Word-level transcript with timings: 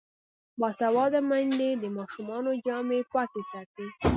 باسواده 0.59 1.19
میندې 1.29 1.69
د 1.77 1.83
ماشومانو 1.97 2.51
جامې 2.65 2.99
پاکې 3.13 3.41
ساتي. 3.51 3.85